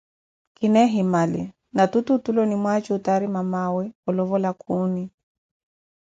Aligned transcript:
Khina 0.57 0.79
ehimali, 0.87 1.41
natutu 1.75 2.09
otule 2.15 2.39
onimwaajutari 2.45 3.27
mamaawe 3.35 3.83
olovola 4.09 4.49
khuuni 4.59 5.05